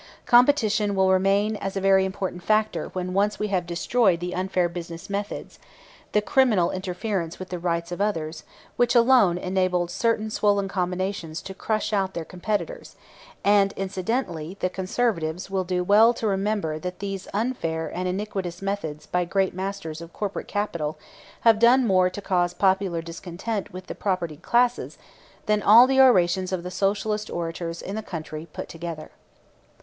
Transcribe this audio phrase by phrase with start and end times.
[0.25, 4.67] Competition will remain as a very important factor when once we have destroyed the unfair
[4.67, 5.59] business methods,
[6.13, 8.43] the criminal interference with the rights of others,
[8.77, 12.95] which alone enabled certain swollen combinations to crush out their competitors
[13.43, 19.05] and, incidentally, the "conservatives" will do well to remember that these unfair and iniquitous methods
[19.05, 20.97] by great masters of corporate capital
[21.41, 24.97] have done more to cause popular discontent with the propertied classes
[25.45, 29.11] than all the orations of all the Socialist orators in the country put together.